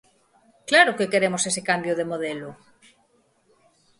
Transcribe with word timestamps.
¡Claro 0.69 0.95
que 0.97 1.11
queremos 1.13 1.43
ese 1.49 1.61
cambio 1.69 1.93
de 1.99 2.09
modelo! 2.11 2.49